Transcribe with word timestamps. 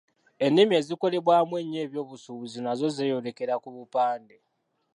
Ennimi 0.45 0.73
ezikolebwamu 0.81 1.53
ennyo 1.61 1.79
eby'obusuubuzi 1.85 2.59
nazo 2.61 2.85
zeeyolekera 2.95 3.55
ku 3.63 3.69
bupande. 3.75 4.37